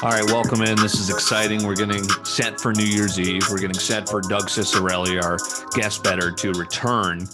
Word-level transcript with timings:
All 0.00 0.10
right, 0.10 0.24
welcome 0.26 0.62
in. 0.62 0.76
This 0.76 0.94
is 0.94 1.10
exciting. 1.10 1.66
We're 1.66 1.74
getting 1.74 2.04
set 2.24 2.60
for 2.60 2.72
New 2.72 2.84
Year's 2.84 3.18
Eve. 3.18 3.42
We're 3.50 3.58
getting 3.58 3.74
set 3.74 4.08
for 4.08 4.20
Doug 4.20 4.44
Cicerelli, 4.44 5.20
our 5.20 5.38
guest 5.72 6.04
better, 6.04 6.30
to 6.30 6.52
return. 6.52 7.26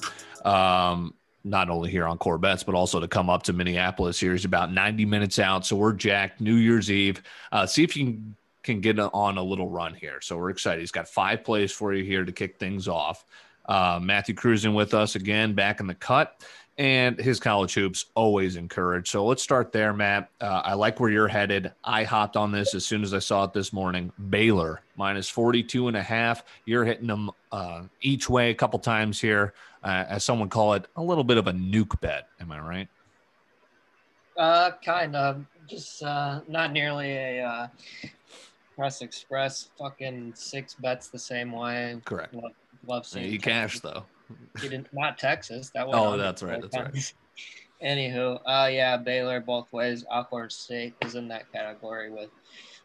Um, 0.46 1.12
not 1.44 1.68
only 1.68 1.90
here 1.90 2.06
on 2.06 2.16
Corbett's, 2.16 2.62
but 2.62 2.74
also 2.74 3.00
to 3.00 3.06
come 3.06 3.28
up 3.28 3.42
to 3.42 3.52
Minneapolis 3.52 4.18
here. 4.18 4.32
He's 4.32 4.46
about 4.46 4.72
90 4.72 5.04
minutes 5.04 5.38
out. 5.38 5.66
So 5.66 5.76
we're 5.76 5.92
jacked 5.92 6.40
New 6.40 6.54
Year's 6.54 6.90
Eve. 6.90 7.22
Uh, 7.52 7.66
see 7.66 7.84
if 7.84 7.94
you 7.98 8.06
can, 8.06 8.36
can 8.62 8.80
get 8.80 8.98
on 8.98 9.36
a 9.36 9.42
little 9.42 9.68
run 9.68 9.92
here. 9.92 10.22
So 10.22 10.38
we're 10.38 10.48
excited. 10.48 10.80
He's 10.80 10.90
got 10.90 11.06
five 11.06 11.44
plays 11.44 11.70
for 11.70 11.92
you 11.92 12.02
here 12.02 12.24
to 12.24 12.32
kick 12.32 12.56
things 12.56 12.88
off. 12.88 13.26
Uh, 13.66 14.00
Matthew 14.02 14.34
Cruzen 14.34 14.72
with 14.72 14.94
us 14.94 15.16
again, 15.16 15.52
back 15.52 15.80
in 15.80 15.86
the 15.86 15.94
cut 15.94 16.42
and 16.76 17.18
his 17.18 17.38
college 17.38 17.74
hoops 17.74 18.06
always 18.14 18.56
encouraged. 18.56 19.08
So 19.08 19.24
let's 19.24 19.42
start 19.42 19.70
there, 19.70 19.92
Matt. 19.92 20.30
Uh, 20.40 20.62
I 20.64 20.74
like 20.74 20.98
where 20.98 21.10
you're 21.10 21.28
headed. 21.28 21.72
I 21.84 22.02
hopped 22.02 22.36
on 22.36 22.50
this 22.50 22.74
as 22.74 22.84
soon 22.84 23.02
as 23.02 23.14
I 23.14 23.20
saw 23.20 23.44
it 23.44 23.52
this 23.52 23.72
morning. 23.72 24.12
Baylor 24.30 24.82
minus 24.96 25.28
42 25.28 25.88
and 25.88 25.96
a 25.96 26.02
half. 26.02 26.42
You're 26.64 26.84
hitting 26.84 27.06
them 27.06 27.30
uh, 27.52 27.82
each 28.00 28.28
way 28.28 28.50
a 28.50 28.54
couple 28.54 28.78
times 28.80 29.20
here. 29.20 29.54
Uh, 29.84 30.04
as 30.08 30.24
someone 30.24 30.48
call 30.48 30.74
it, 30.74 30.86
a 30.96 31.02
little 31.02 31.24
bit 31.24 31.36
of 31.36 31.46
a 31.46 31.52
nuke 31.52 32.00
bet. 32.00 32.28
Am 32.40 32.50
I 32.50 32.58
right? 32.58 32.88
Uh, 34.36 34.72
kind 34.84 35.14
of. 35.14 35.44
Just 35.66 36.02
uh, 36.02 36.40
not 36.46 36.72
nearly 36.72 37.12
a 37.12 37.42
uh, 37.42 37.68
press 38.76 39.00
express. 39.00 39.70
Fucking 39.78 40.32
six 40.34 40.74
bets 40.74 41.08
the 41.08 41.18
same 41.18 41.52
way. 41.52 41.98
Correct. 42.04 42.34
Love, 42.34 42.52
love 42.86 43.06
seeing 43.06 43.32
you 43.32 43.38
cash 43.38 43.80
though. 43.80 44.04
He 44.60 44.68
didn't 44.68 44.88
not 44.92 45.18
Texas. 45.18 45.70
That 45.74 45.86
was 45.86 45.96
oh, 45.96 46.16
that's 46.16 46.42
right. 46.42 46.60
That's 46.60 46.76
right. 46.76 47.12
Anywho, 47.82 48.40
uh, 48.46 48.68
yeah, 48.70 48.96
Baylor 48.96 49.40
both 49.40 49.72
ways. 49.72 50.04
Alcorn 50.10 50.50
State 50.50 50.94
is 51.02 51.16
in 51.16 51.28
that 51.28 51.50
category 51.52 52.10
with 52.10 52.30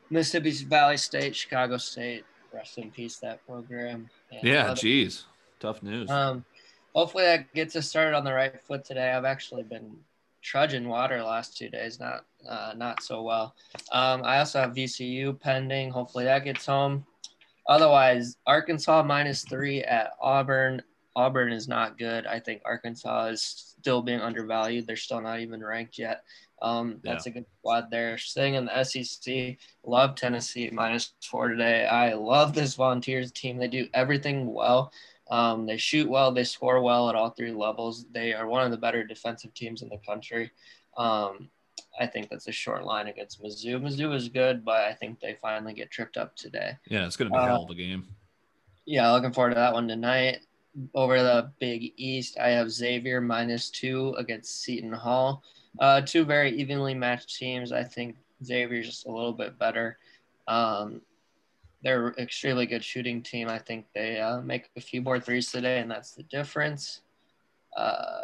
Mississippi 0.09 0.51
Valley 0.65 0.97
State, 0.97 1.35
Chicago 1.35 1.77
State. 1.77 2.25
Rest 2.53 2.79
in 2.79 2.89
peace 2.89 3.17
that 3.17 3.45
program. 3.45 4.09
And 4.31 4.43
yeah, 4.43 4.73
geez, 4.73 5.25
tough 5.59 5.83
news. 5.83 6.09
Um, 6.09 6.43
hopefully 6.93 7.23
that 7.23 7.53
gets 7.53 7.75
us 7.75 7.87
started 7.87 8.15
on 8.15 8.23
the 8.23 8.33
right 8.33 8.59
foot 8.61 8.83
today. 8.83 9.11
I've 9.11 9.25
actually 9.25 9.63
been 9.63 9.95
trudging 10.41 10.87
water 10.87 11.21
last 11.23 11.57
two 11.57 11.69
days, 11.69 11.99
not 11.99 12.25
uh, 12.47 12.73
not 12.75 13.03
so 13.03 13.21
well. 13.21 13.55
Um, 13.91 14.23
I 14.23 14.39
also 14.39 14.59
have 14.59 14.71
VCU 14.71 15.39
pending. 15.39 15.91
Hopefully 15.91 16.25
that 16.25 16.43
gets 16.43 16.65
home. 16.65 17.05
Otherwise, 17.67 18.37
Arkansas 18.47 19.03
minus 19.03 19.43
three 19.43 19.83
at 19.83 20.13
Auburn. 20.19 20.81
Auburn 21.19 21.51
is 21.51 21.67
not 21.67 21.97
good. 21.97 22.25
I 22.25 22.39
think 22.39 22.61
Arkansas 22.63 23.25
is 23.25 23.41
still 23.41 24.01
being 24.01 24.21
undervalued. 24.21 24.87
They're 24.87 24.95
still 24.95 25.19
not 25.19 25.41
even 25.41 25.61
ranked 25.61 25.97
yet. 25.97 26.23
Um, 26.61 27.01
that's 27.03 27.25
yeah. 27.25 27.31
a 27.31 27.33
good 27.33 27.45
squad 27.59 27.91
there. 27.91 28.17
Staying 28.17 28.53
in 28.53 28.65
the 28.65 28.83
SEC, 28.85 29.57
love 29.83 30.15
Tennessee 30.15 30.69
minus 30.71 31.11
four 31.29 31.49
today. 31.49 31.85
I 31.85 32.13
love 32.13 32.53
this 32.53 32.75
Volunteers 32.75 33.33
team. 33.33 33.57
They 33.57 33.67
do 33.67 33.89
everything 33.93 34.53
well. 34.53 34.93
Um, 35.29 35.65
they 35.65 35.75
shoot 35.75 36.09
well. 36.09 36.31
They 36.31 36.45
score 36.45 36.81
well 36.81 37.09
at 37.09 37.15
all 37.15 37.31
three 37.31 37.51
levels. 37.51 38.05
They 38.13 38.33
are 38.33 38.47
one 38.47 38.63
of 38.63 38.71
the 38.71 38.77
better 38.77 39.03
defensive 39.03 39.53
teams 39.53 39.81
in 39.81 39.89
the 39.89 39.99
country. 40.07 40.51
Um, 40.95 41.49
I 41.99 42.07
think 42.07 42.29
that's 42.29 42.47
a 42.47 42.53
short 42.53 42.85
line 42.85 43.07
against 43.07 43.43
Mizzou. 43.43 43.81
Mizzou 43.81 44.15
is 44.15 44.29
good, 44.29 44.63
but 44.63 44.83
I 44.83 44.93
think 44.93 45.19
they 45.19 45.37
finally 45.41 45.73
get 45.73 45.91
tripped 45.91 46.15
up 46.15 46.37
today. 46.37 46.77
Yeah, 46.87 47.05
it's 47.05 47.17
going 47.17 47.29
to 47.29 47.37
be 47.37 47.43
a 47.43 47.45
hell 47.45 47.65
of 47.65 47.69
a 47.69 47.75
game. 47.75 48.07
Yeah, 48.85 49.11
looking 49.11 49.33
forward 49.33 49.49
to 49.49 49.55
that 49.55 49.73
one 49.73 49.87
tonight 49.87 50.39
over 50.93 51.21
the 51.21 51.51
Big 51.59 51.93
East, 51.97 52.37
I 52.39 52.49
have 52.49 52.71
Xavier 52.71 53.21
minus 53.21 53.69
two 53.69 54.15
against 54.17 54.61
Seton 54.61 54.93
Hall. 54.93 55.43
Uh, 55.79 56.01
two 56.01 56.25
very 56.25 56.51
evenly 56.59 56.93
matched 56.93 57.35
teams. 57.35 57.71
I 57.71 57.83
think 57.83 58.15
Xavier's 58.43 58.87
just 58.87 59.05
a 59.05 59.11
little 59.11 59.33
bit 59.33 59.57
better. 59.59 59.97
Um, 60.47 61.01
they're 61.83 62.09
extremely 62.17 62.65
good 62.65 62.83
shooting 62.83 63.21
team. 63.21 63.47
I 63.49 63.59
think 63.59 63.85
they 63.93 64.19
uh, 64.19 64.41
make 64.41 64.69
a 64.75 64.81
few 64.81 65.01
more 65.01 65.19
threes 65.19 65.51
today, 65.51 65.79
and 65.79 65.89
that's 65.89 66.11
the 66.11 66.23
difference. 66.23 67.01
Uh, 67.75 68.21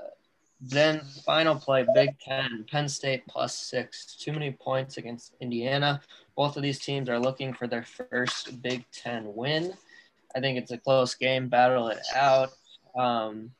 then 0.60 1.02
final 1.26 1.56
play, 1.56 1.86
Big 1.94 2.18
Ten, 2.20 2.66
Penn 2.70 2.90
State 2.90 3.28
plus 3.28 3.56
six. 3.56 4.16
Too 4.16 4.34
many 4.34 4.52
points 4.52 4.98
against 4.98 5.36
Indiana. 5.40 6.02
Both 6.36 6.58
of 6.58 6.64
these 6.64 6.80
teams 6.80 7.10
are 7.10 7.20
looking 7.20 7.54
for 7.54 7.68
their 7.68 7.84
first 7.84 8.62
Big 8.62 8.86
Ten 8.92 9.36
win. 9.36 9.74
I 10.36 10.40
think 10.40 10.58
it's 10.58 10.72
a 10.72 10.78
close 10.78 11.16
game. 11.16 11.48
Battle 11.48 11.88
it 11.88 12.00
out. 12.14 12.50
Um, 12.98 13.52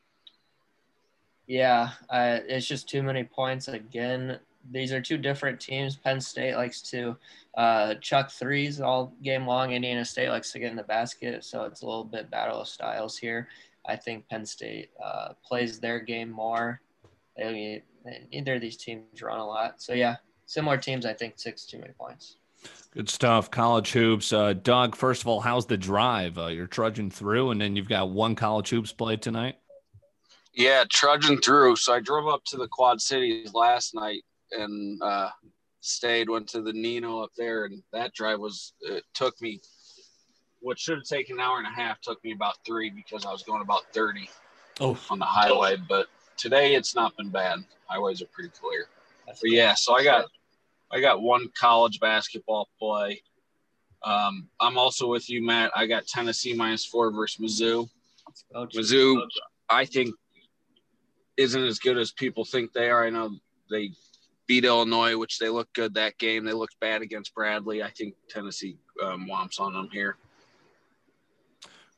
yeah, 1.46 1.90
I, 2.10 2.42
it's 2.48 2.66
just 2.66 2.88
too 2.88 3.02
many 3.02 3.24
points 3.24 3.68
again. 3.68 4.38
These 4.70 4.92
are 4.92 5.00
two 5.00 5.16
different 5.16 5.60
teams. 5.60 5.96
Penn 5.96 6.20
State 6.20 6.56
likes 6.56 6.82
to 6.90 7.16
uh, 7.56 7.94
chuck 7.94 8.30
threes 8.30 8.80
all 8.80 9.14
game 9.22 9.46
long. 9.46 9.72
Indiana 9.72 10.04
State 10.04 10.28
likes 10.28 10.52
to 10.52 10.58
get 10.58 10.70
in 10.70 10.76
the 10.76 10.82
basket, 10.82 11.44
so 11.44 11.64
it's 11.64 11.82
a 11.82 11.86
little 11.86 12.04
bit 12.04 12.30
battle 12.30 12.60
of 12.60 12.68
styles 12.68 13.16
here. 13.16 13.48
I 13.86 13.94
think 13.96 14.28
Penn 14.28 14.44
State 14.44 14.90
uh, 15.02 15.34
plays 15.44 15.78
their 15.78 16.00
game 16.00 16.30
more. 16.30 16.80
They, 17.36 17.84
neither 18.32 18.54
of 18.54 18.60
these 18.60 18.76
teams 18.76 19.22
run 19.22 19.38
a 19.38 19.46
lot. 19.46 19.80
So 19.80 19.92
yeah, 19.92 20.16
similar 20.46 20.76
teams. 20.78 21.06
I 21.06 21.12
think 21.12 21.34
six 21.36 21.64
too 21.64 21.78
many 21.78 21.92
points. 21.92 22.36
Good 22.92 23.10
stuff. 23.10 23.50
College 23.50 23.92
hoops. 23.92 24.32
Uh, 24.32 24.54
Doug, 24.54 24.96
first 24.96 25.20
of 25.20 25.28
all, 25.28 25.40
how's 25.40 25.66
the 25.66 25.76
drive? 25.76 26.38
Uh, 26.38 26.46
you're 26.46 26.66
trudging 26.66 27.10
through, 27.10 27.50
and 27.50 27.60
then 27.60 27.76
you've 27.76 27.88
got 27.88 28.10
one 28.10 28.34
college 28.34 28.70
hoops 28.70 28.92
play 28.92 29.16
tonight. 29.16 29.56
Yeah, 30.54 30.84
trudging 30.90 31.42
through. 31.42 31.76
So 31.76 31.92
I 31.92 32.00
drove 32.00 32.26
up 32.26 32.42
to 32.46 32.56
the 32.56 32.68
Quad 32.68 33.02
Cities 33.02 33.52
last 33.52 33.94
night 33.94 34.22
and 34.50 35.00
uh, 35.02 35.28
stayed. 35.80 36.30
Went 36.30 36.48
to 36.48 36.62
the 36.62 36.72
Nino 36.72 37.20
up 37.20 37.32
there, 37.36 37.66
and 37.66 37.82
that 37.92 38.14
drive 38.14 38.40
was 38.40 38.72
it 38.80 39.04
took 39.12 39.40
me 39.42 39.60
what 40.60 40.78
should 40.78 40.96
have 40.96 41.04
taken 41.04 41.36
an 41.36 41.40
hour 41.42 41.58
and 41.58 41.66
a 41.66 41.70
half 41.70 42.00
took 42.00 42.22
me 42.24 42.32
about 42.32 42.54
three 42.66 42.88
because 42.88 43.26
I 43.26 43.32
was 43.32 43.42
going 43.42 43.60
about 43.60 43.82
thirty 43.92 44.30
oh. 44.80 44.98
on 45.10 45.18
the 45.18 45.26
highway. 45.26 45.76
But 45.88 46.06
today 46.38 46.74
it's 46.74 46.94
not 46.94 47.14
been 47.18 47.28
bad. 47.28 47.58
Highways 47.84 48.22
are 48.22 48.26
pretty 48.32 48.50
clear. 48.58 48.86
That's 49.26 49.40
but 49.40 49.50
yeah, 49.50 49.74
so 49.74 49.94
I 49.94 50.02
got 50.02 50.26
I 50.92 51.00
got 51.00 51.22
one 51.22 51.48
college 51.58 52.00
basketball 52.00 52.68
play. 52.78 53.22
Um, 54.02 54.48
I'm 54.60 54.78
also 54.78 55.08
with 55.08 55.28
you, 55.28 55.44
Matt. 55.44 55.72
I 55.74 55.86
got 55.86 56.06
Tennessee 56.06 56.54
minus 56.54 56.84
four 56.86 57.10
versus 57.10 57.40
Mizzou. 57.40 57.88
Mizzou, 58.54 59.26
I 59.68 59.84
think, 59.84 60.14
isn't 61.36 61.62
as 61.62 61.78
good 61.78 61.98
as 61.98 62.12
people 62.12 62.44
think 62.44 62.72
they 62.72 62.88
are. 62.88 63.04
I 63.04 63.10
know 63.10 63.30
they 63.70 63.90
beat 64.46 64.64
Illinois, 64.64 65.16
which 65.16 65.38
they 65.38 65.48
looked 65.48 65.74
good 65.74 65.94
that 65.94 66.18
game. 66.18 66.44
They 66.44 66.52
looked 66.52 66.78
bad 66.80 67.02
against 67.02 67.34
Bradley. 67.34 67.82
I 67.82 67.90
think 67.90 68.14
Tennessee 68.28 68.78
um, 69.02 69.28
womps 69.30 69.60
on 69.60 69.72
them 69.72 69.88
here. 69.92 70.16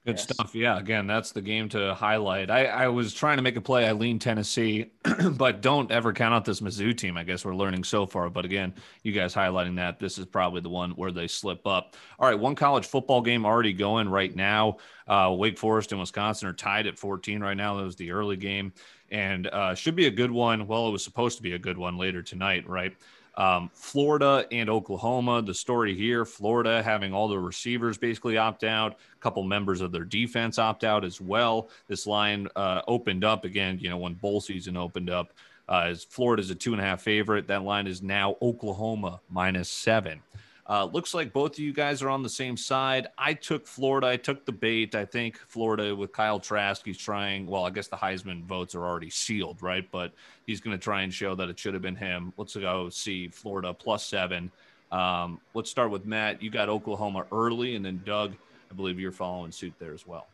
Good 0.09 0.17
yes. 0.17 0.23
stuff. 0.23 0.55
Yeah. 0.55 0.79
Again, 0.79 1.07
that's 1.07 1.33
the 1.33 1.43
game 1.43 1.69
to 1.69 1.93
highlight. 1.93 2.51
I, 2.51 2.65
I 2.65 2.89
was 2.89 3.13
trying 3.13 3.37
to 3.37 3.43
make 3.43 3.57
a 3.57 3.61
play. 3.61 3.87
I 3.87 3.93
lean 3.93 4.19
Tennessee, 4.19 4.91
but 5.33 5.61
don't 5.61 5.91
ever 5.91 6.15
count 6.15 6.33
out 6.33 6.47
this 6.47 6.61
Mizzou 6.61 6.97
team. 6.97 7.19
I 7.19 7.25
guess 7.25 7.45
we're 7.45 7.55
learning 7.55 7.85
so 7.85 8.07
far. 8.07 8.31
But 8.31 8.47
again, 8.47 8.73
you 9.03 9.13
guys 9.13 9.35
highlighting 9.35 9.77
that 9.77 9.99
this 9.99 10.17
is 10.17 10.25
probably 10.25 10.63
the 10.63 10.71
one 10.71 10.93
where 10.93 11.13
they 11.13 11.27
slip 11.27 11.67
up. 11.67 11.95
All 12.19 12.27
right. 12.27 12.39
One 12.39 12.55
college 12.55 12.87
football 12.87 13.21
game 13.21 13.45
already 13.45 13.75
going 13.75 14.09
right 14.09 14.35
now. 14.35 14.79
Uh, 15.07 15.35
Wake 15.37 15.59
Forest 15.59 15.93
and 15.93 16.01
Wisconsin 16.01 16.49
are 16.49 16.55
tied 16.55 16.87
at 16.87 16.99
14 16.99 17.43
right 17.43 17.57
now. 17.57 17.77
That 17.77 17.85
was 17.85 17.97
the 17.97 18.13
early 18.13 18.37
game 18.39 18.73
and 19.11 19.47
uh, 19.47 19.75
should 19.75 19.97
be 19.97 20.07
a 20.07 20.11
good 20.11 20.31
one. 20.31 20.67
Well, 20.67 20.89
it 20.89 20.93
was 20.93 21.05
supposed 21.05 21.37
to 21.37 21.43
be 21.43 21.53
a 21.53 21.59
good 21.59 21.79
one 21.79 21.99
later 21.99 22.23
tonight, 22.23 22.69
right? 22.69 22.95
Um, 23.39 23.71
Florida 23.73 24.45
and 24.51 24.69
Oklahoma. 24.69 25.41
The 25.43 25.55
story 25.55 25.95
here 25.95 26.25
Florida 26.25 26.83
having 26.83 27.15
all 27.15 27.29
the 27.29 27.39
receivers 27.39 27.97
basically 27.97 28.37
opt 28.37 28.65
out, 28.65 28.93
a 28.93 29.21
couple 29.21 29.45
members 29.45 29.81
of 29.81 29.93
their 29.93 30.05
defense 30.05 30.59
opt 30.59 30.83
out 30.83 31.05
as 31.05 31.21
well. 31.21 31.71
This 31.87 32.05
line 32.05 32.49
uh, 32.57 32.83
opened 32.89 33.25
up 33.25 33.45
again, 33.45 33.79
you 33.81 33.89
know, 33.89 33.97
when 33.97 34.15
bowl 34.15 34.41
season 34.41 34.77
opened 34.77 35.09
up. 35.09 35.33
Uh, 35.69 35.95
Florida's 36.11 36.51
a 36.51 36.55
two 36.55 36.73
and 36.73 36.81
a 36.81 36.85
half 36.85 37.01
favorite. 37.01 37.47
That 37.47 37.63
line 37.63 37.87
is 37.87 38.03
now 38.03 38.37
Oklahoma 38.43 39.21
minus 39.31 39.71
seven. 39.71 40.21
Uh, 40.69 40.85
looks 40.85 41.15
like 41.15 41.33
both 41.33 41.53
of 41.53 41.59
you 41.61 41.73
guys 41.73 42.03
are 42.03 42.11
on 42.11 42.23
the 42.23 42.29
same 42.29 42.55
side. 42.55 43.07
I 43.17 43.33
took 43.33 43.67
Florida. 43.67 44.07
I 44.07 44.19
took 44.19 44.45
the 44.45 44.53
bait. 44.53 44.95
I 44.95 45.07
think 45.07 45.39
Florida 45.49 45.97
with 45.97 46.13
Kyle 46.13 46.39
Trask, 46.39 46.85
he's 46.85 46.99
trying. 46.99 47.47
Well, 47.47 47.65
I 47.65 47.71
guess 47.71 47.89
the 47.89 47.97
Heisman 47.97 48.45
votes 48.45 48.75
are 48.75 48.85
already 48.85 49.09
sealed, 49.09 49.63
right? 49.63 49.89
But 49.91 50.13
he's 50.47 50.61
going 50.61 50.77
to 50.77 50.83
try 50.83 51.03
and 51.03 51.15
show 51.15 51.35
that 51.37 51.49
it 51.49 51.59
should 51.59 51.73
have 51.73 51.83
been 51.83 51.97
him. 51.97 52.35
Let's 52.37 52.55
go 52.55 52.91
see 52.91 53.29
Florida 53.29 53.73
plus 53.73 54.05
seven. 54.05 54.51
Um, 54.93 55.41
let's 55.55 55.71
start 55.71 55.91
with 55.91 56.05
Matt. 56.05 56.43
You 56.43 56.51
got 56.51 56.69
Oklahoma 56.69 57.25
early, 57.33 57.75
and 57.75 57.85
then 57.85 58.03
Doug, 58.05 58.35
I 58.71 58.75
believe 58.75 59.01
you're 59.01 59.11
following 59.11 59.53
suit 59.53 59.73
there 59.79 59.95
as 59.95 60.07
well. 60.07 60.27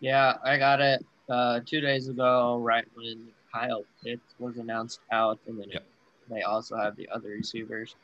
Yeah, 0.00 0.38
I 0.42 0.56
got 0.58 0.80
it 0.80 1.04
uh, 1.28 1.60
two 1.64 1.80
days 1.80 2.08
ago, 2.08 2.58
right 2.58 2.84
when 2.94 3.28
Kyle 3.52 3.84
Pitts 4.02 4.34
was 4.40 4.56
announced 4.56 5.00
out, 5.12 5.38
and 5.46 5.60
then 5.60 5.68
Yep. 5.70 5.84
they 6.28 6.42
also 6.42 6.76
have 6.76 6.96
the 6.96 7.08
other 7.10 7.28
receivers. 7.28 7.94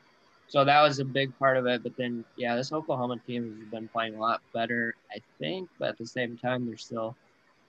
So 0.47 0.63
that 0.63 0.81
was 0.81 0.99
a 0.99 1.05
big 1.05 1.37
part 1.37 1.57
of 1.57 1.65
it. 1.67 1.83
But 1.83 1.97
then, 1.97 2.23
yeah, 2.37 2.55
this 2.55 2.71
Oklahoma 2.71 3.17
team 3.27 3.57
has 3.59 3.69
been 3.69 3.87
playing 3.89 4.15
a 4.15 4.19
lot 4.19 4.41
better, 4.53 4.95
I 5.11 5.19
think. 5.39 5.69
But 5.77 5.89
at 5.89 5.97
the 5.97 6.05
same 6.05 6.37
time, 6.37 6.65
they're 6.65 6.77
still 6.77 7.15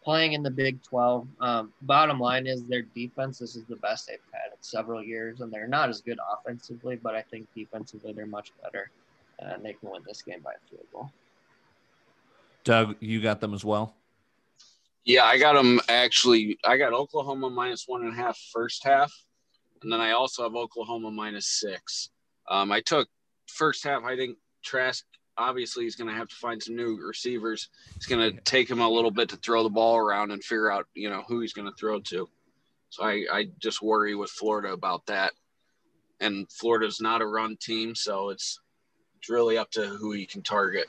playing 0.02 0.32
in 0.32 0.42
the 0.42 0.50
Big 0.50 0.82
12. 0.82 1.26
Um, 1.40 1.72
bottom 1.82 2.20
line 2.20 2.46
is 2.46 2.64
their 2.64 2.82
defense. 2.82 3.38
This 3.38 3.56
is 3.56 3.64
the 3.64 3.76
best 3.76 4.06
they've 4.06 4.19
had 4.32 4.52
in 4.52 4.62
several 4.62 5.02
years, 5.02 5.40
and 5.40 5.52
they're 5.52 5.69
not 5.69 5.88
as 5.88 6.00
good 6.00 6.19
offensively, 6.32 6.96
but 6.96 7.14
I 7.14 7.22
think 7.22 7.46
defensively 7.54 8.12
they're 8.12 8.26
much 8.26 8.52
better, 8.62 8.90
and 9.40 9.64
they 9.64 9.74
can 9.74 9.90
win 9.90 10.02
this 10.06 10.22
game 10.22 10.40
by 10.40 10.52
a 10.52 10.70
field 10.70 10.86
goal. 10.92 11.10
Doug, 12.64 12.96
you 13.00 13.20
got 13.20 13.40
them 13.40 13.54
as 13.54 13.64
well. 13.64 13.94
Yeah, 15.04 15.24
I 15.24 15.38
got 15.38 15.54
them 15.54 15.81
actually. 15.88 16.58
I 16.64 16.76
got 16.76 16.92
Oklahoma 16.92 17.48
minus 17.48 17.88
one 17.88 18.02
and 18.02 18.12
a 18.12 18.16
half 18.16 18.38
first 18.52 18.84
half, 18.84 19.12
and 19.82 19.90
then 19.92 20.00
I 20.00 20.12
also 20.12 20.42
have 20.42 20.54
Oklahoma 20.54 21.10
minus 21.10 21.46
six. 21.46 22.10
Um, 22.50 22.72
I 22.72 22.80
took 22.80 23.08
first 23.46 23.84
half. 23.84 24.04
I 24.04 24.16
think 24.16 24.38
Trask 24.64 25.04
obviously 25.38 25.84
he's 25.84 25.96
going 25.96 26.10
to 26.10 26.16
have 26.16 26.28
to 26.28 26.34
find 26.34 26.62
some 26.62 26.76
new 26.76 26.98
receivers. 27.00 27.68
It's 27.96 28.06
going 28.06 28.34
to 28.34 28.40
take 28.42 28.68
him 28.68 28.80
a 28.80 28.88
little 28.88 29.12
bit 29.12 29.28
to 29.30 29.36
throw 29.36 29.62
the 29.62 29.70
ball 29.70 29.96
around 29.96 30.32
and 30.32 30.42
figure 30.42 30.70
out 30.70 30.86
you 30.94 31.08
know 31.08 31.22
who 31.28 31.40
he's 31.40 31.52
going 31.52 31.68
to 31.68 31.76
throw 31.78 32.00
to. 32.00 32.28
So 32.90 33.04
I, 33.04 33.24
I 33.32 33.48
just 33.60 33.82
worry 33.82 34.14
with 34.14 34.30
Florida 34.30 34.72
about 34.72 35.06
that. 35.06 35.32
And 36.20 36.50
Florida's 36.50 37.00
not 37.00 37.22
a 37.22 37.26
run 37.26 37.56
team, 37.60 37.94
so 37.94 38.30
it's 38.30 38.58
it's 39.18 39.30
really 39.30 39.56
up 39.56 39.70
to 39.72 39.86
who 39.86 40.12
he 40.12 40.26
can 40.26 40.42
target. 40.42 40.86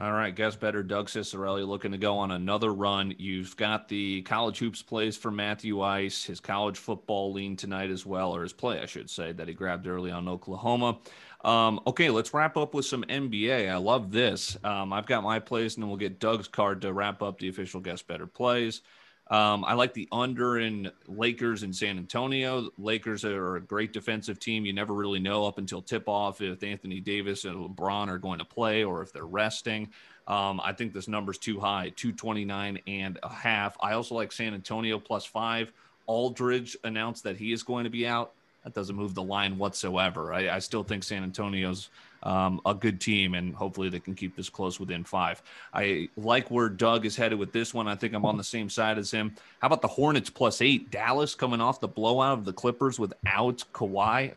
All 0.00 0.12
right, 0.12 0.34
guess 0.34 0.56
better. 0.56 0.82
Doug 0.82 1.08
Cicerelli 1.08 1.66
looking 1.68 1.92
to 1.92 1.98
go 1.98 2.16
on 2.16 2.30
another 2.30 2.72
run. 2.72 3.14
You've 3.18 3.54
got 3.58 3.86
the 3.86 4.22
college 4.22 4.58
hoops 4.58 4.80
plays 4.80 5.14
for 5.14 5.30
Matthew 5.30 5.82
Ice, 5.82 6.24
his 6.24 6.40
college 6.40 6.78
football 6.78 7.34
lean 7.34 7.54
tonight 7.54 7.90
as 7.90 8.06
well, 8.06 8.34
or 8.34 8.40
his 8.42 8.54
play, 8.54 8.80
I 8.80 8.86
should 8.86 9.10
say, 9.10 9.32
that 9.32 9.46
he 9.46 9.52
grabbed 9.52 9.86
early 9.86 10.10
on 10.10 10.26
Oklahoma. 10.26 11.00
Um, 11.44 11.80
okay, 11.86 12.08
let's 12.08 12.32
wrap 12.32 12.56
up 12.56 12.72
with 12.72 12.86
some 12.86 13.02
NBA. 13.10 13.70
I 13.70 13.76
love 13.76 14.10
this. 14.10 14.56
Um, 14.64 14.90
I've 14.94 15.04
got 15.04 15.22
my 15.22 15.38
plays, 15.38 15.74
and 15.74 15.82
then 15.82 15.90
we'll 15.90 15.98
get 15.98 16.18
Doug's 16.18 16.48
card 16.48 16.80
to 16.80 16.94
wrap 16.94 17.20
up 17.20 17.38
the 17.38 17.50
official 17.50 17.82
guess 17.82 18.00
better 18.00 18.26
plays. 18.26 18.80
Um, 19.30 19.64
I 19.64 19.74
like 19.74 19.94
the 19.94 20.08
under 20.10 20.58
in 20.58 20.90
Lakers 21.06 21.62
in 21.62 21.72
San 21.72 21.98
Antonio. 21.98 22.68
Lakers 22.78 23.24
are 23.24 23.56
a 23.56 23.60
great 23.60 23.92
defensive 23.92 24.40
team. 24.40 24.64
You 24.64 24.72
never 24.72 24.92
really 24.92 25.20
know 25.20 25.46
up 25.46 25.58
until 25.58 25.80
tip 25.80 26.08
off 26.08 26.40
if 26.40 26.64
Anthony 26.64 26.98
Davis 26.98 27.44
and 27.44 27.56
LeBron 27.56 28.08
are 28.08 28.18
going 28.18 28.40
to 28.40 28.44
play 28.44 28.82
or 28.82 29.02
if 29.02 29.12
they're 29.12 29.24
resting. 29.24 29.90
Um, 30.26 30.60
I 30.62 30.72
think 30.72 30.92
this 30.92 31.06
number's 31.06 31.38
too 31.38 31.60
high, 31.60 31.92
229 31.94 32.80
and 32.88 33.18
a 33.22 33.28
half. 33.28 33.76
I 33.80 33.92
also 33.92 34.16
like 34.16 34.32
San 34.32 34.52
Antonio 34.52 34.98
plus 34.98 35.24
five. 35.24 35.72
Aldridge 36.06 36.76
announced 36.82 37.22
that 37.22 37.36
he 37.36 37.52
is 37.52 37.62
going 37.62 37.84
to 37.84 37.90
be 37.90 38.06
out. 38.06 38.32
That 38.64 38.74
doesn't 38.74 38.94
move 38.94 39.14
the 39.14 39.22
line 39.22 39.56
whatsoever. 39.56 40.32
I, 40.32 40.50
I 40.50 40.58
still 40.58 40.82
think 40.82 41.02
San 41.02 41.22
Antonio's 41.22 41.88
um, 42.22 42.60
a 42.66 42.74
good 42.74 43.00
team, 43.00 43.34
and 43.34 43.54
hopefully 43.54 43.88
they 43.88 44.00
can 44.00 44.14
keep 44.14 44.36
this 44.36 44.50
close 44.50 44.78
within 44.78 45.04
five. 45.04 45.42
I 45.72 46.08
like 46.16 46.50
where 46.50 46.68
Doug 46.68 47.06
is 47.06 47.16
headed 47.16 47.38
with 47.38 47.52
this 47.52 47.72
one. 47.72 47.88
I 47.88 47.94
think 47.94 48.12
I'm 48.12 48.26
on 48.26 48.36
the 48.36 48.44
same 48.44 48.68
side 48.68 48.98
as 48.98 49.10
him. 49.10 49.34
How 49.60 49.66
about 49.66 49.82
the 49.82 49.88
Hornets 49.88 50.28
plus 50.28 50.60
eight? 50.60 50.90
Dallas 50.90 51.34
coming 51.34 51.60
off 51.60 51.80
the 51.80 51.88
blowout 51.88 52.38
of 52.38 52.44
the 52.44 52.52
Clippers 52.52 52.98
without 52.98 53.64
Kawhi. 53.72 54.34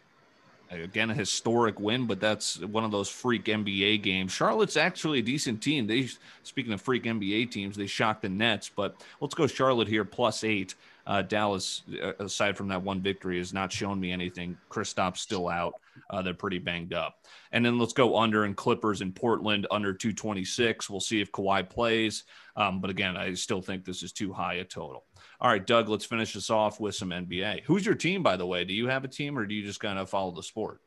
Again, 0.72 1.12
a 1.12 1.14
historic 1.14 1.80
win, 1.80 2.08
but 2.08 2.20
that's 2.20 2.60
one 2.60 2.84
of 2.84 2.90
those 2.90 3.08
freak 3.08 3.46
NBA 3.46 4.02
games. 4.02 4.32
Charlotte's 4.32 4.78
actually 4.78 5.20
a 5.20 5.22
decent 5.22 5.62
team. 5.62 5.86
They, 5.86 6.10
speaking 6.42 6.74
of 6.74 6.82
freak 6.82 7.04
NBA 7.04 7.52
teams, 7.52 7.76
they 7.76 7.86
shocked 7.86 8.24
the 8.24 8.30
Nets. 8.30 8.72
But 8.76 8.96
let's 9.22 9.36
go 9.36 9.46
Charlotte 9.46 9.88
here 9.88 10.04
plus 10.04 10.44
eight. 10.44 10.74
Uh, 11.06 11.22
Dallas, 11.22 11.84
uh, 12.02 12.14
aside 12.20 12.56
from 12.56 12.70
that 12.70 12.82
one 12.82 13.02
victory, 13.02 13.38
has 13.38 13.54
not 13.54 13.72
shown 13.72 14.00
me 14.00 14.12
anything. 14.12 14.58
Kristaps 14.70 15.18
still 15.18 15.50
out. 15.50 15.74
Uh, 16.10 16.22
they're 16.22 16.34
pretty 16.34 16.60
banged 16.60 16.94
up. 16.94 17.26
And 17.52 17.66
then 17.66 17.78
let's 17.78 17.94
go 17.94 18.18
under 18.18 18.46
and 18.46 18.56
Clippers 18.56 19.02
in 19.02 19.12
Portland 19.12 19.68
under 19.70 19.94
226. 19.94 20.90
We'll 20.90 21.00
see 21.00 21.22
if 21.22 21.32
Kawhi 21.32 21.70
plays. 21.70 22.24
Um, 22.56 22.80
but 22.80 22.90
again, 22.90 23.18
I 23.18 23.34
still 23.34 23.62
think 23.62 23.84
this 23.84 24.02
is 24.02 24.12
too 24.12 24.32
high 24.32 24.56
a 24.56 24.64
total. 24.64 25.04
All 25.42 25.50
right, 25.50 25.66
Doug, 25.66 25.90
let's 25.90 26.06
finish 26.06 26.34
this 26.34 26.50
off 26.50 26.80
with 26.80 26.96
some 26.96 27.10
NBA. 27.10 27.64
Who's 27.66 27.86
your 27.86 27.96
team, 27.96 28.24
by 28.24 28.38
the 28.38 28.46
way? 28.46 28.64
Do 28.64 28.74
you 28.74 28.88
have 28.88 29.04
a 29.04 29.10
team 29.10 29.38
or 29.38 29.46
do 29.46 29.54
you 29.54 29.66
just 29.66 29.80
kind 29.80 30.00
of 30.00 30.10
follow 30.10 30.32
the 30.32 30.44
sport? 30.44 30.80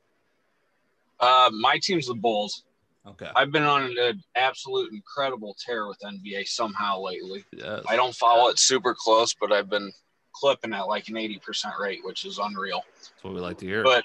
Uh, 1.20 1.50
my 1.52 1.78
team's 1.82 2.06
the 2.06 2.14
Bulls. 2.14 2.64
Okay. 3.06 3.30
I've 3.36 3.52
been 3.52 3.62
on 3.62 3.96
an 3.98 4.22
absolute 4.34 4.92
incredible 4.92 5.56
tear 5.64 5.86
with 5.86 5.98
NBA 6.00 6.48
somehow 6.48 7.00
lately. 7.00 7.44
Yes. 7.52 7.84
I 7.88 7.94
don't 7.94 8.14
follow 8.14 8.48
it 8.48 8.58
super 8.58 8.96
close, 8.98 9.32
but 9.34 9.52
I've 9.52 9.70
been 9.70 9.92
clipping 10.38 10.72
at 10.72 10.86
like 10.86 11.08
an 11.08 11.14
80% 11.14 11.78
rate, 11.80 12.00
which 12.04 12.24
is 12.24 12.38
unreal. 12.38 12.82
That's 12.94 13.12
what 13.22 13.34
we 13.34 13.40
like 13.40 13.58
to 13.58 13.66
hear. 13.66 13.82
But 13.82 14.04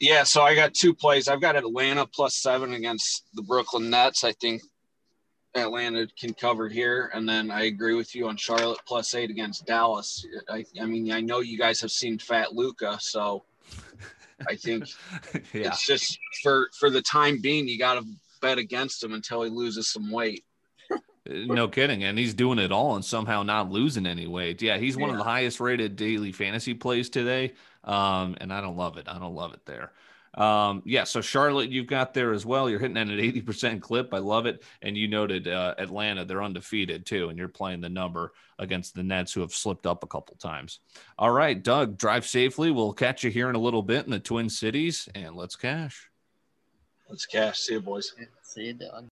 yeah, 0.00 0.24
so 0.24 0.42
I 0.42 0.54
got 0.54 0.74
two 0.74 0.94
plays. 0.94 1.28
I've 1.28 1.40
got 1.40 1.56
Atlanta 1.56 2.06
plus 2.06 2.36
seven 2.36 2.74
against 2.74 3.24
the 3.34 3.42
Brooklyn 3.42 3.90
Nets. 3.90 4.24
I 4.24 4.32
think 4.32 4.62
Atlanta 5.54 6.06
can 6.18 6.34
cover 6.34 6.68
here. 6.68 7.10
And 7.14 7.28
then 7.28 7.50
I 7.50 7.64
agree 7.64 7.94
with 7.94 8.14
you 8.14 8.28
on 8.28 8.36
Charlotte 8.36 8.80
plus 8.86 9.14
eight 9.14 9.30
against 9.30 9.66
Dallas. 9.66 10.26
I, 10.48 10.64
I 10.80 10.86
mean, 10.86 11.12
I 11.12 11.20
know 11.20 11.40
you 11.40 11.58
guys 11.58 11.80
have 11.80 11.92
seen 11.92 12.18
Fat 12.18 12.54
Luka, 12.54 12.98
so 13.00 13.44
I 14.48 14.56
think 14.56 14.88
yeah. 15.52 15.68
it's 15.68 15.86
just 15.86 16.18
for 16.42 16.68
for 16.78 16.90
the 16.90 17.02
time 17.02 17.40
being, 17.40 17.68
you 17.68 17.78
got 17.78 17.94
to 17.94 18.06
bet 18.42 18.58
against 18.58 19.02
him 19.02 19.14
until 19.14 19.42
he 19.42 19.50
loses 19.50 19.88
some 19.88 20.10
weight. 20.10 20.44
No 21.26 21.68
kidding. 21.68 22.04
And 22.04 22.18
he's 22.18 22.34
doing 22.34 22.58
it 22.58 22.72
all 22.72 22.96
and 22.96 23.04
somehow 23.04 23.42
not 23.42 23.70
losing 23.70 24.06
any 24.06 24.26
weight. 24.26 24.60
Yeah, 24.60 24.76
he's 24.76 24.96
one 24.96 25.10
of 25.10 25.16
the 25.16 25.24
highest 25.24 25.60
rated 25.60 25.96
daily 25.96 26.32
fantasy 26.32 26.74
plays 26.74 27.08
today. 27.08 27.54
Um, 27.82 28.36
and 28.40 28.52
I 28.52 28.60
don't 28.60 28.76
love 28.76 28.98
it. 28.98 29.08
I 29.08 29.18
don't 29.18 29.34
love 29.34 29.54
it 29.54 29.64
there. 29.64 29.92
Um, 30.34 30.82
yeah, 30.84 31.04
so 31.04 31.20
Charlotte, 31.20 31.70
you've 31.70 31.86
got 31.86 32.12
there 32.12 32.32
as 32.32 32.44
well. 32.44 32.68
You're 32.68 32.80
hitting 32.80 32.96
at 32.96 33.06
an 33.06 33.18
80% 33.18 33.80
clip. 33.80 34.12
I 34.12 34.18
love 34.18 34.46
it. 34.46 34.64
And 34.82 34.96
you 34.96 35.08
noted 35.08 35.46
uh, 35.46 35.74
Atlanta, 35.78 36.24
they're 36.24 36.42
undefeated 36.42 37.06
too. 37.06 37.28
And 37.28 37.38
you're 37.38 37.48
playing 37.48 37.80
the 37.80 37.88
number 37.88 38.32
against 38.58 38.94
the 38.94 39.02
Nets 39.02 39.32
who 39.32 39.40
have 39.40 39.52
slipped 39.52 39.86
up 39.86 40.02
a 40.02 40.08
couple 40.08 40.36
times. 40.36 40.80
All 41.18 41.30
right, 41.30 41.62
Doug, 41.62 41.96
drive 41.96 42.26
safely. 42.26 42.70
We'll 42.70 42.92
catch 42.92 43.22
you 43.22 43.30
here 43.30 43.48
in 43.48 43.54
a 43.54 43.60
little 43.60 43.82
bit 43.82 44.04
in 44.04 44.10
the 44.10 44.18
Twin 44.18 44.50
Cities 44.50 45.08
and 45.14 45.36
let's 45.36 45.56
cash. 45.56 46.10
Let's 47.08 47.26
cash. 47.26 47.60
See 47.60 47.74
you, 47.74 47.80
boys. 47.80 48.12
See 48.42 48.66
you, 48.66 48.74
Doug. 48.74 49.08